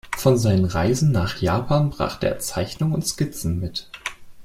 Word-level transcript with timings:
Von 0.17 0.35
seinen 0.39 0.65
Reisen 0.65 1.11
nach 1.11 1.41
Japan 1.43 1.91
brachte 1.91 2.25
er 2.25 2.39
Zeichnungen 2.39 2.95
und 2.95 3.05
Skizzen 3.05 3.59
mit. 3.59 3.87